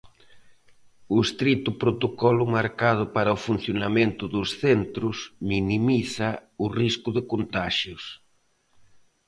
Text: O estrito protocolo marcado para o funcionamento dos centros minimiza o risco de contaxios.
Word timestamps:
O 1.13 1.17
estrito 1.25 1.69
protocolo 1.83 2.43
marcado 2.55 3.03
para 3.15 3.35
o 3.37 3.41
funcionamento 3.47 4.23
dos 4.35 4.49
centros 4.63 5.17
minimiza 5.51 6.29
o 6.63 6.65
risco 6.81 7.09
de 7.17 7.21
contaxios. 7.31 8.03